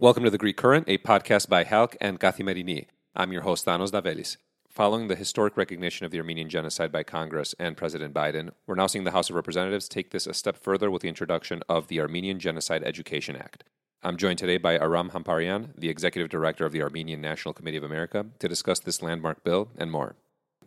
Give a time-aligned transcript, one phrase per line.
[0.00, 2.86] Welcome to The Greek Current, a podcast by HALC and Kathimerini.
[3.14, 4.38] I'm your host, Thanos Davelis.
[4.66, 8.86] Following the historic recognition of the Armenian genocide by Congress and President Biden, we're now
[8.86, 12.00] seeing the House of Representatives take this a step further with the introduction of the
[12.00, 13.62] Armenian Genocide Education Act.
[14.02, 17.84] I'm joined today by Aram Hamparian, the Executive Director of the Armenian National Committee of
[17.84, 20.16] America, to discuss this landmark bill and more.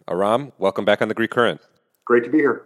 [0.08, 1.60] Aram, welcome back on The Greek Current.
[2.06, 2.66] Great to be here.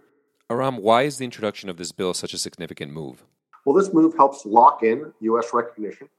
[0.50, 3.24] Aram, why is the introduction of this bill such a significant move?
[3.64, 5.48] Well, this move helps lock in U.S.
[5.54, 6.10] recognition.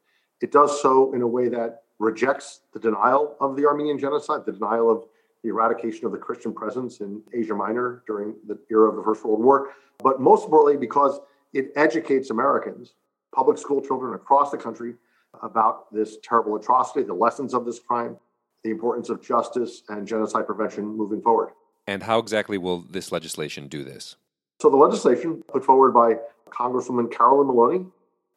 [0.41, 4.53] It does so in a way that rejects the denial of the Armenian genocide, the
[4.53, 5.05] denial of
[5.43, 9.23] the eradication of the Christian presence in Asia Minor during the era of the First
[9.23, 11.19] World War, but most importantly, because
[11.53, 12.93] it educates Americans,
[13.33, 14.95] public school children across the country,
[15.43, 18.17] about this terrible atrocity, the lessons of this crime,
[18.63, 21.51] the importance of justice and genocide prevention moving forward.
[21.87, 24.15] And how exactly will this legislation do this?
[24.61, 26.15] So, the legislation put forward by
[26.49, 27.85] Congresswoman Carolyn Maloney,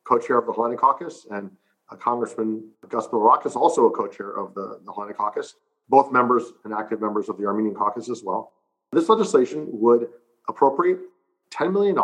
[0.05, 1.51] co chair of the Hellenic Caucus, and
[1.97, 5.55] Congressman Gus Bilirakis, also a co chair of the, the Hellenic Caucus,
[5.89, 8.53] both members and active members of the Armenian Caucus as well.
[8.93, 10.09] This legislation would
[10.49, 11.01] appropriate
[11.51, 11.99] $10 million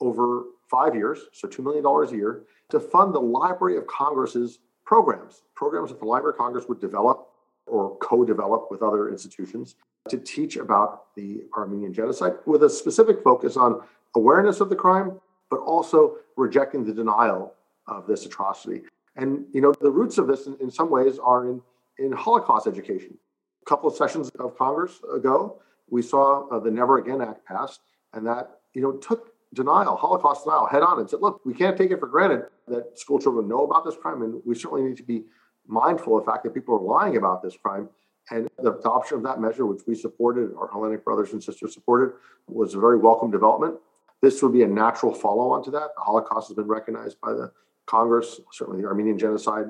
[0.00, 5.42] over five years, so $2 million a year, to fund the Library of Congress's programs,
[5.54, 7.28] programs that the Library of Congress would develop
[7.66, 9.76] or co develop with other institutions
[10.08, 13.80] to teach about the Armenian genocide with a specific focus on
[14.16, 17.54] awareness of the crime, but also rejecting the denial
[17.86, 18.82] of this atrocity.
[19.20, 21.60] And, you know, the roots of this in, in some ways are in,
[21.98, 23.18] in Holocaust education.
[23.62, 27.80] A couple of sessions of Congress ago, we saw uh, the Never Again Act passed,
[28.14, 31.76] and that, you know, took denial, Holocaust denial, head on and said, look, we can't
[31.76, 34.96] take it for granted that school children know about this crime, and we certainly need
[34.96, 35.24] to be
[35.66, 37.90] mindful of the fact that people are lying about this crime.
[38.30, 42.14] And the adoption of that measure, which we supported, our Hellenic brothers and sisters supported,
[42.46, 43.74] was a very welcome development.
[44.22, 45.88] This would be a natural follow on to that.
[45.96, 47.52] The Holocaust has been recognized by the
[47.90, 49.66] Congress, certainly the Armenian genocide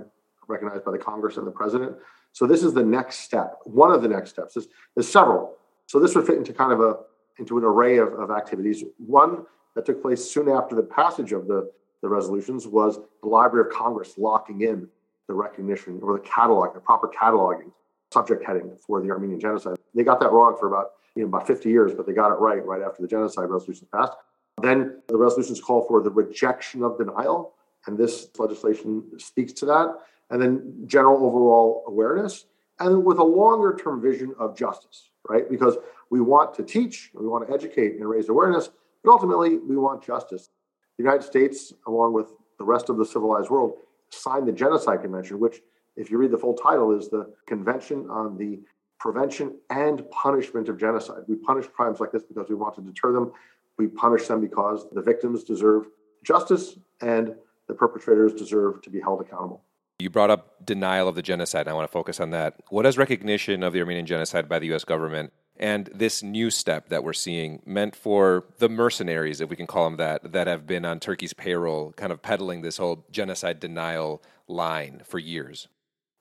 [0.46, 1.96] recognized by the Congress and the president.
[2.32, 4.54] So this is the next step, one of the next steps.
[4.54, 5.56] There's, there's several.
[5.86, 6.98] So this would fit into kind of a
[7.38, 8.84] into an array of, of activities.
[8.98, 11.70] One that took place soon after the passage of the,
[12.02, 14.86] the resolutions was the Library of Congress locking in
[15.26, 17.72] the recognition or the catalog, the proper cataloging
[18.12, 19.76] subject heading for the Armenian genocide.
[19.94, 22.38] They got that wrong for about you know about 50 years, but they got it
[22.38, 24.12] right right after the genocide resolution passed.
[24.60, 27.54] Then the resolutions call for the rejection of denial,
[27.86, 29.94] and this legislation speaks to that.
[30.30, 32.46] And then general overall awareness,
[32.78, 35.50] and with a longer term vision of justice, right?
[35.50, 35.76] Because
[36.10, 38.70] we want to teach, we want to educate and raise awareness,
[39.02, 40.50] but ultimately we want justice.
[40.96, 43.74] The United States, along with the rest of the civilized world,
[44.10, 45.62] signed the Genocide Convention, which,
[45.96, 48.60] if you read the full title, is the Convention on the
[48.98, 51.22] Prevention and Punishment of Genocide.
[51.26, 53.32] We punish crimes like this because we want to deter them.
[53.78, 55.86] We punish them because the victims deserve
[56.22, 57.34] justice and
[57.70, 59.62] the perpetrators deserve to be held accountable.
[60.00, 61.68] You brought up denial of the genocide.
[61.68, 62.56] I want to focus on that.
[62.68, 64.84] What has recognition of the Armenian genocide by the U.S.
[64.84, 69.66] government and this new step that we're seeing meant for the mercenaries, if we can
[69.66, 73.60] call them that, that have been on Turkey's payroll, kind of peddling this whole genocide
[73.60, 75.68] denial line for years?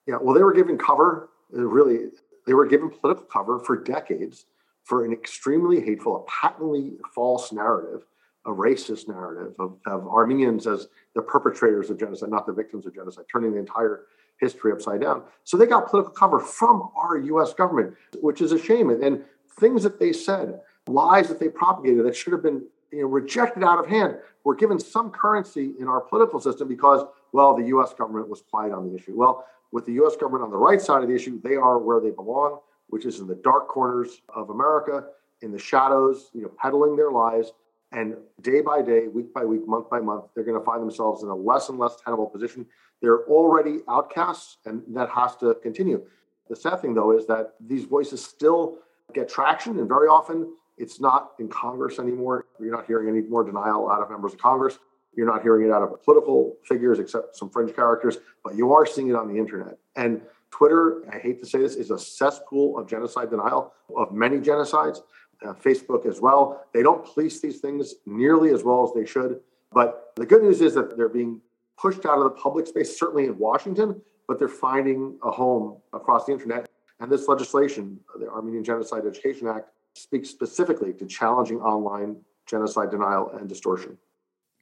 [0.05, 2.09] Yeah, well, they were given cover, uh, really,
[2.45, 4.45] they were given political cover for decades
[4.83, 8.05] for an extremely hateful, a patently false narrative
[8.49, 12.95] a racist narrative of, of Armenians as the perpetrators of genocide, not the victims of
[12.95, 14.05] genocide, turning the entire
[14.39, 15.21] history upside down.
[15.43, 18.89] So they got political cover from our US government, which is a shame.
[18.89, 19.23] And
[19.59, 23.63] things that they said, lies that they propagated that should have been you know, rejected
[23.63, 27.93] out of hand, were given some currency in our political system because, well, the US
[27.93, 29.13] government was quiet on the issue.
[29.15, 31.99] Well, with the US government on the right side of the issue, they are where
[31.99, 35.03] they belong, which is in the dark corners of America,
[35.41, 37.51] in the shadows, you know, peddling their lies
[37.91, 41.23] and day by day, week by week, month by month, they're going to find themselves
[41.23, 42.66] in a less and less tenable position.
[43.01, 46.05] They're already outcasts, and that has to continue.
[46.50, 48.77] The sad thing, though, is that these voices still
[49.13, 52.45] get traction, and very often it's not in Congress anymore.
[52.59, 54.77] You're not hearing any more denial out of members of Congress.
[55.15, 58.86] You're not hearing it out of political figures, except some fringe characters, but you are
[58.86, 59.77] seeing it on the internet.
[59.95, 60.21] And
[60.51, 65.00] Twitter, I hate to say this, is a cesspool of genocide denial, of many genocides
[65.45, 66.65] uh, Facebook as well.
[66.74, 69.39] They don't police these things nearly as well as they should.
[69.71, 71.41] But the good news is that they're being
[71.77, 76.25] pushed out of the public space, certainly in Washington, but they're finding a home across
[76.25, 76.69] the internet.
[77.00, 83.31] And this legislation, the Armenian Genocide Education Act, speaks specifically to challenging online genocide denial
[83.39, 83.97] and distortion.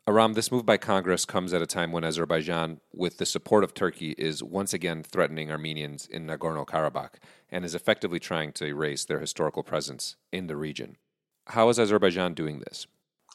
[0.07, 3.73] Aram, this move by Congress comes at a time when Azerbaijan, with the support of
[3.73, 7.15] Turkey, is once again threatening Armenians in Nagorno Karabakh
[7.51, 10.95] and is effectively trying to erase their historical presence in the region.
[11.47, 12.87] How is Azerbaijan doing this?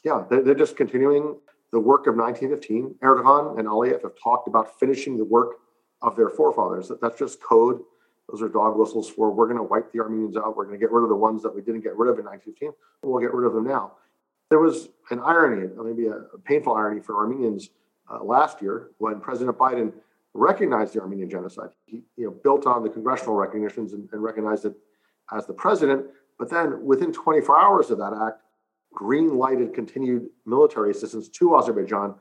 [0.03, 1.37] Yeah, they're just continuing
[1.73, 2.95] the work of 1915.
[3.03, 5.57] Erdogan and Aliyev have talked about finishing the work
[6.01, 6.91] of their forefathers.
[7.03, 7.83] That's just code.
[8.31, 10.57] Those are dog whistles for we're going to wipe the Armenians out.
[10.57, 12.25] We're going to get rid of the ones that we didn't get rid of in
[12.25, 12.73] 1915.
[13.03, 13.93] We'll get rid of them now.
[14.53, 17.71] There was an irony, maybe a, painful irony for Armenians
[18.13, 19.95] uh, last year when President Biden
[20.35, 21.71] recognized the Armenian genocide.
[21.87, 24.75] He you know, built on the congressional recognitions and, and recognized it
[25.35, 26.05] as the president.
[26.39, 28.43] But then within 24 hours of that act,
[28.93, 32.15] green lighted continued military assistance to Azerbaijan,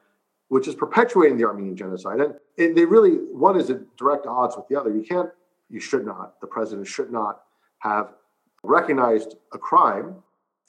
[0.48, 2.22] which is perpetuating the Armenian genocide.
[2.22, 4.96] And it, they really, one is at direct odds with the other.
[4.96, 5.30] You can't,
[5.70, 7.42] you should not, the president should not
[7.80, 8.14] have
[8.64, 10.16] recognized a crime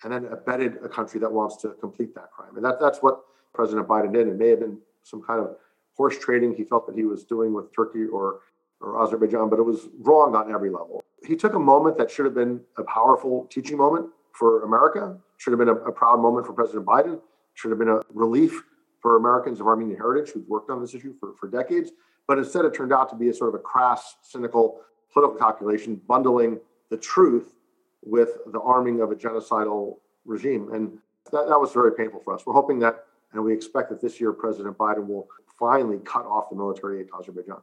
[0.04, 2.56] and then abetted a country that wants to complete that crime.
[2.56, 3.20] And that, that's what
[3.52, 4.26] President Biden did.
[4.28, 5.56] It may have been some kind of
[5.96, 8.40] horse trading he felt that he was doing with Turkey or,
[8.80, 11.04] or Azerbaijan, but it was wrong on every level.
[11.26, 15.52] He took a moment that should have been a powerful teaching moment for America, should
[15.52, 17.20] have been a, a proud moment for President Biden,
[17.54, 18.62] should have been a relief
[19.00, 21.90] for Americans of Armenian heritage who've worked on this issue for, for decades.
[22.26, 24.80] But instead, it turned out to be a sort of a crass, cynical
[25.12, 26.58] political calculation, bundling
[26.88, 27.52] the truth
[28.02, 30.72] with the arming of a genocidal regime.
[30.72, 30.98] And
[31.30, 32.44] that, that was very painful for us.
[32.46, 35.28] We're hoping that, and we expect that this year President Biden will
[35.58, 37.62] finally cut off the military aid to Azerbaijan.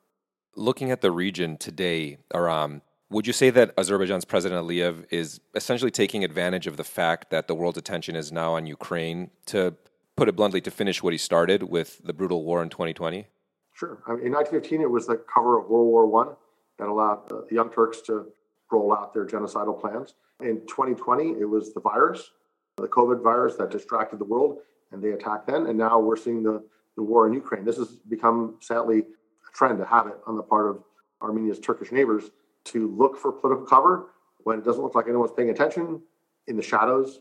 [0.56, 5.92] Looking at the region today, Aram, would you say that Azerbaijan's President Aliyev is essentially
[5.92, 9.76] taking advantage of the fact that the world's attention is now on Ukraine to
[10.16, 13.26] put it bluntly, to finish what he started with the brutal war in 2020?
[13.74, 14.04] Sure.
[14.06, 16.36] I mean, in 1915, it was the cover of World War One
[16.78, 18.28] that allowed the Young Turks to
[18.72, 20.16] roll out their genocidal plans.
[20.42, 22.32] In 2020, it was the virus,
[22.78, 24.60] the COVID virus that distracted the world,
[24.92, 25.68] and they attacked then.
[25.68, 26.64] And now we're seeing the,
[26.96, 27.66] the war in Ukraine.
[27.66, 30.84] This has become, sadly, a trend, a habit on the part of
[31.22, 32.32] Armenia's Turkish neighbors
[32.66, 34.08] to look for political cover
[34.44, 36.02] when it doesn't look like anyone's paying attention
[36.48, 37.20] in the shadows,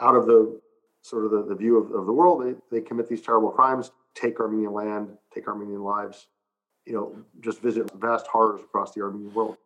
[0.00, 0.60] out of the
[1.02, 2.44] sort of the, the view of, of the world.
[2.44, 6.28] They, they commit these terrible crimes, take Armenian land, take Armenian lives,
[6.84, 9.56] you know, just visit vast horrors across the Armenian world.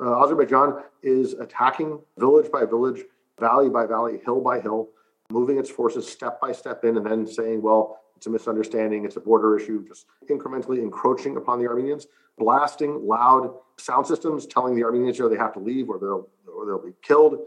[0.00, 3.02] Uh, Azerbaijan is attacking village by village,
[3.38, 4.88] valley by valley, hill by hill,
[5.30, 9.16] moving its forces step by step in, and then saying, well, it's a misunderstanding, it's
[9.16, 12.06] a border issue, just incrementally encroaching upon the Armenians,
[12.38, 16.84] blasting loud sound systems, telling the Armenians they have to leave or they'll, or they'll
[16.84, 17.38] be killed.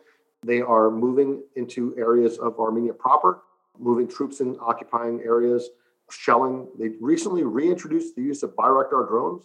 [0.46, 3.42] They are moving into areas of Armenia proper,
[3.80, 5.70] moving troops in occupying areas,
[6.12, 6.68] shelling.
[6.78, 9.44] They recently reintroduced the use of Bayraktar drones,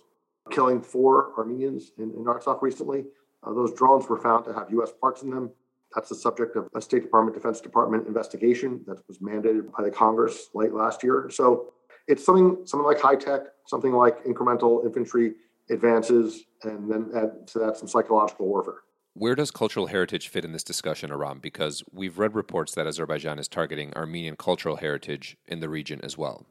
[0.50, 3.04] killing four Armenians in, in Artsakh recently.
[3.44, 4.92] Uh, those drones were found to have U.S.
[5.00, 5.50] parts in them.
[5.94, 9.90] That's the subject of a State Department, Defense Department investigation that was mandated by the
[9.90, 11.28] Congress late last year.
[11.30, 11.72] So
[12.08, 15.34] it's something, something like high tech, something like incremental infantry
[15.70, 18.80] advances, and then add to that some psychological warfare.
[19.14, 21.38] Where does cultural heritage fit in this discussion, Aram?
[21.40, 26.16] Because we've read reports that Azerbaijan is targeting Armenian cultural heritage in the region as
[26.16, 26.46] well.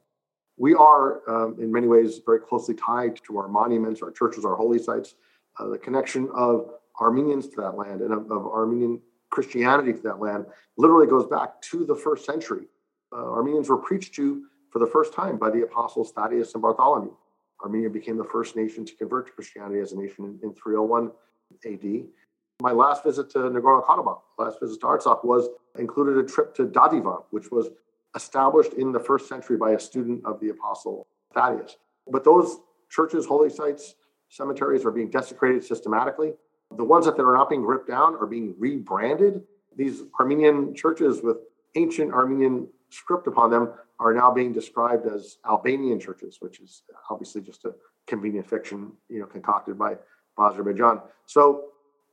[0.62, 4.56] We are, um, in many ways, very closely tied to our monuments, our churches, our
[4.56, 5.16] holy sites.
[5.58, 6.70] Uh, the connection of
[7.00, 10.46] Armenians to that land and of, of, Armenian Christianity to that land
[10.78, 12.68] literally goes back to the first century.
[13.12, 17.16] Uh, Armenians were preached to for the first time by the apostles Thaddeus and Bartholomew.
[17.64, 21.12] Armenia became the first nation to convert to Christianity as a nation in, in 301
[21.66, 22.06] AD.
[22.62, 25.50] My last visit to Nagorno-Karabakh, last visit to Artsakh, was
[25.80, 27.70] included a trip to Dadivan, which was
[28.16, 31.78] established in the first century by a student of the apostle Thaddeus.
[32.12, 32.58] But those
[32.90, 33.96] churches, holy sites,
[34.30, 36.34] cemeteries are being desecrated systematically.
[36.78, 39.42] The ones that are not being ripped down are being rebranded.
[39.76, 41.38] These Armenian churches with
[41.76, 47.42] ancient Armenian script upon them are now being described as Albanian churches, which is obviously
[47.42, 47.74] just a
[48.08, 49.96] convenient fiction, you know, concocted by,
[50.40, 51.02] Azerbaijan.
[51.28, 51.66] So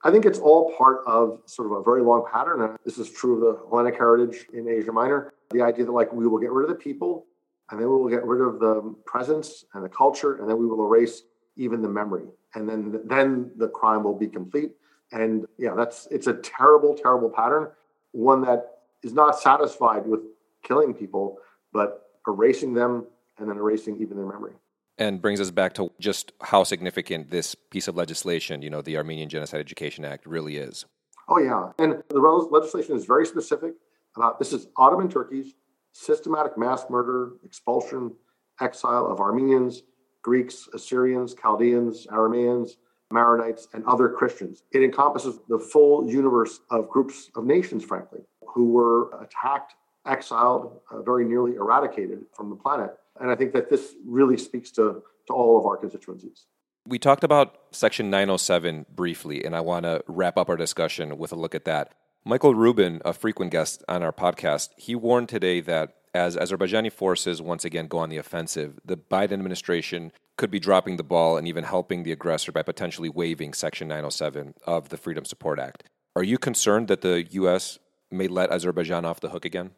[0.05, 2.61] I think it's all part of sort of a very long pattern.
[2.62, 5.33] And this is true of the Hellenic heritage in Asia Minor.
[5.50, 7.26] The idea that like we will get rid of the people
[7.71, 10.67] and then we will get rid of the presence and the culture, and then we
[10.67, 11.23] will erase
[11.57, 12.25] even the memory.
[12.55, 14.73] And then then the crime will be complete.
[15.12, 17.69] And yeah, that's it's a terrible, terrible pattern.
[18.12, 20.21] One that is not satisfied with
[20.62, 21.38] killing people,
[21.73, 23.07] but erasing them
[23.38, 24.52] and then erasing even their memory.
[24.97, 28.97] And brings us back to just how significant this piece of legislation, you know, the
[28.97, 30.87] Armenian Genocide Education Act, really is.
[31.28, 31.71] Oh, yeah.
[31.78, 33.75] And the legislation is very specific
[34.19, 35.55] about this is Ottoman Turkey's
[35.93, 38.13] systematic mass murder, expulsion,
[38.61, 39.83] exile of Armenians,
[40.23, 42.73] Greeks, Assyrians, Chaldeans, Aramaeans,
[43.13, 44.63] Maronites, and other Christians.
[44.73, 49.75] It encompasses the full universe of groups of nations, frankly, who were attacked
[50.07, 52.91] exiled, uh, very nearly eradicated from the planet.
[53.21, 56.47] And I think that this really speaks to, to all of our constituencies.
[56.87, 61.33] We talked about Section 907 briefly, and I want to wrap up our discussion with
[61.33, 61.95] a look at that.
[62.25, 67.41] Michael Rubin, a frequent guest on our podcast, he warned today that as Azerbaijani forces
[67.41, 71.49] once again go on the offensive, the Biden administration could be dropping the ball and
[71.49, 75.85] even helping the aggressor by potentially waiving Section 907 of the Freedom Support Act.
[76.17, 77.79] Are you concerned that the U.S.
[78.11, 79.71] may let Azerbaijan off the hook again?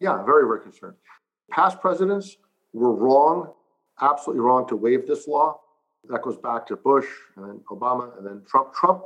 [0.00, 0.94] Yeah, very, very concerned.
[1.50, 2.36] Past presidents
[2.72, 3.52] were wrong,
[4.00, 5.60] absolutely wrong to waive this law.
[6.08, 8.72] That goes back to Bush and then Obama and then Trump.
[8.72, 9.02] Trump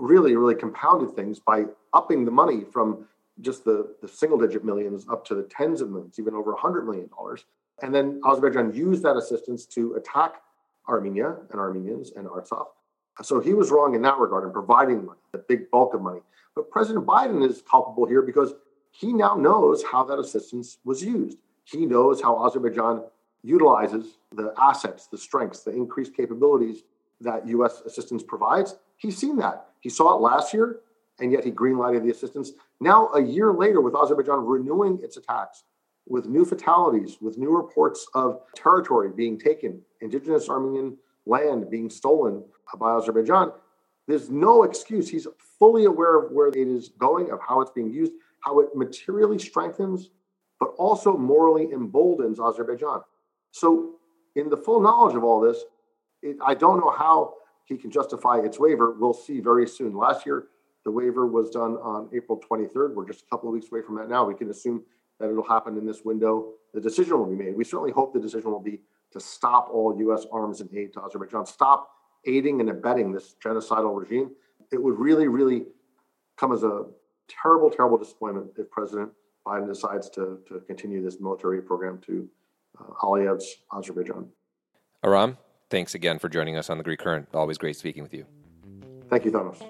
[0.00, 3.06] really, really compounded things by upping the money from
[3.40, 6.84] just the, the single digit millions up to the tens of millions, even over $100
[6.84, 7.08] million.
[7.82, 10.42] And then Azerbaijan used that assistance to attack
[10.88, 12.66] Armenia and Armenians and Artsakh.
[13.22, 16.20] So he was wrong in that regard in providing money, the big bulk of money.
[16.54, 18.54] But President Biden is culpable here because
[18.90, 21.38] he now knows how that assistance was used.
[21.64, 23.04] He knows how Azerbaijan
[23.42, 26.82] utilizes the assets, the strengths, the increased capabilities
[27.20, 27.82] that U.S.
[27.84, 28.76] assistance provides.
[28.96, 29.69] He's seen that.
[29.80, 30.80] He saw it last year,
[31.18, 32.52] and yet he greenlighted the assistance.
[32.80, 35.64] Now, a year later, with Azerbaijan renewing its attacks,
[36.06, 40.96] with new fatalities, with new reports of territory being taken, indigenous Armenian
[41.26, 42.42] land being stolen
[42.78, 43.52] by Azerbaijan,
[44.08, 45.08] there's no excuse.
[45.08, 45.26] He's
[45.58, 49.38] fully aware of where it is going, of how it's being used, how it materially
[49.38, 50.10] strengthens,
[50.58, 53.02] but also morally emboldens Azerbaijan.
[53.52, 53.96] So,
[54.36, 55.64] in the full knowledge of all this,
[56.22, 57.34] it, I don't know how
[57.70, 58.96] he can justify its waiver.
[58.98, 59.94] We'll see very soon.
[59.96, 60.48] Last year,
[60.84, 62.94] the waiver was done on April 23rd.
[62.94, 64.24] We're just a couple of weeks away from that now.
[64.24, 64.82] We can assume
[65.20, 66.54] that it'll happen in this window.
[66.74, 67.56] The decision will be made.
[67.56, 68.80] We certainly hope the decision will be
[69.12, 70.26] to stop all U.S.
[70.32, 71.90] arms and aid to Azerbaijan, stop
[72.26, 74.30] aiding and abetting this genocidal regime.
[74.72, 75.66] It would really, really
[76.36, 76.86] come as a
[77.28, 79.10] terrible, terrible disappointment if President
[79.46, 82.28] Biden decides to, to continue this military program to
[82.78, 84.28] uh, Aliyev's Azerbaijan.
[85.04, 85.36] Aram,
[85.70, 87.28] thanks again for joining us on the Greek Current.
[87.32, 88.26] Always great speaking with you.
[89.08, 89.60] Thank you, Thanos.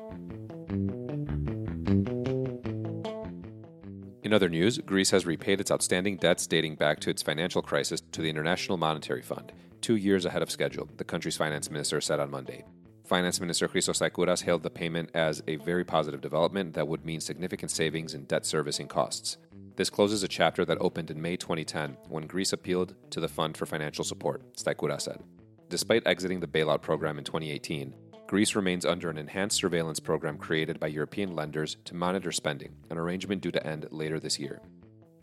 [4.23, 8.01] In other news, Greece has repaid its outstanding debts dating back to its financial crisis
[8.13, 12.21] to the International Monetary Fund, two years ahead of schedule, the country's finance minister said
[12.21, 12.65] on Monday.
[13.05, 17.21] Finance Minister Christos Staikouras hailed the payment as a very positive development that would mean
[17.21, 19.37] significant savings in debt servicing costs.
[19.75, 23.57] This closes a chapter that opened in May 2010 when Greece appealed to the Fund
[23.57, 25.25] for Financial Support, Staikouras said.
[25.71, 27.95] Despite exiting the bailout program in 2018,
[28.27, 32.99] Greece remains under an enhanced surveillance program created by European lenders to monitor spending, an
[32.99, 34.61] arrangement due to end later this year.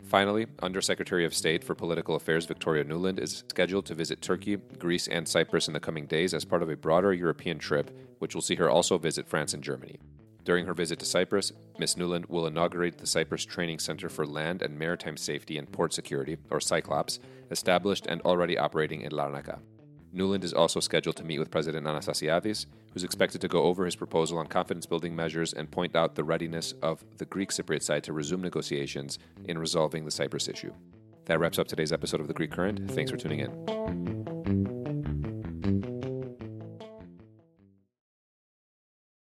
[0.04, 5.06] Finally, Undersecretary of State for Political Affairs Victoria Nuland is scheduled to visit Turkey, Greece,
[5.06, 8.40] and Cyprus in the coming days as part of a broader European trip, which will
[8.40, 9.98] see her also visit France and Germany.
[10.44, 11.96] During her visit to Cyprus, Ms.
[11.96, 16.38] Nuland will inaugurate the Cyprus Training Center for Land and Maritime Safety and Port Security,
[16.50, 17.18] or CYCLOPS,
[17.50, 19.58] established and already operating in Larnaca.
[20.14, 23.96] Nuland is also scheduled to meet with President Anastasiades, who's expected to go over his
[23.96, 28.04] proposal on confidence building measures and point out the readiness of the Greek Cypriot side
[28.04, 30.72] to resume negotiations in resolving the Cyprus issue.
[31.26, 32.90] That wraps up today's episode of The Greek Current.
[32.92, 34.37] Thanks for tuning in.